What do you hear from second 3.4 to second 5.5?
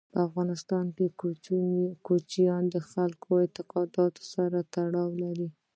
اعتقاداتو سره تړاو لري.